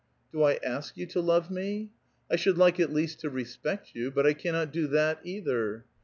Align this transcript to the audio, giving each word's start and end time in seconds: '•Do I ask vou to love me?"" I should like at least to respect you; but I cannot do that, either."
'•Do 0.31 0.41
I 0.41 0.55
ask 0.63 0.95
vou 0.95 1.05
to 1.09 1.21
love 1.21 1.51
me?"" 1.51 1.91
I 2.31 2.35
should 2.35 2.57
like 2.57 2.79
at 2.79 2.91
least 2.91 3.19
to 3.19 3.29
respect 3.29 3.93
you; 3.93 4.09
but 4.09 4.25
I 4.25 4.33
cannot 4.33 4.73
do 4.73 4.87
that, 4.87 5.19
either." 5.23 5.85